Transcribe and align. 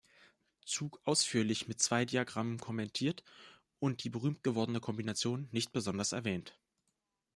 Zug 0.65 0.99
ausführlich 1.03 1.67
mit 1.67 1.79
zwei 1.79 2.05
Diagrammen 2.05 2.57
kommentiert 2.57 3.23
und 3.77 4.03
die 4.03 4.09
berühmt 4.09 4.41
gewordene 4.43 4.79
Kombination 4.79 5.47
nicht 5.51 5.73
besonders 5.73 6.11
erwähnt. 6.11 6.57